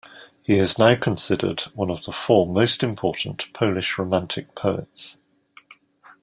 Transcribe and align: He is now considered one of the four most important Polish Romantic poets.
He 0.41 0.55
is 0.55 0.79
now 0.79 0.95
considered 0.95 1.61
one 1.75 1.91
of 1.91 2.05
the 2.05 2.11
four 2.11 2.47
most 2.47 2.81
important 2.81 3.47
Polish 3.53 3.99
Romantic 3.99 4.55
poets. 4.55 5.19